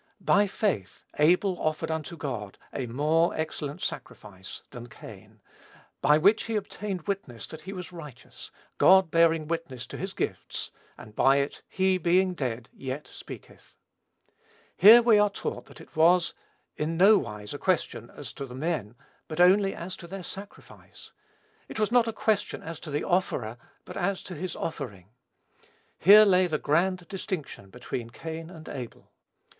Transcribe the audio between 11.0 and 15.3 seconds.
by it he being dead yet speaketh." Here we are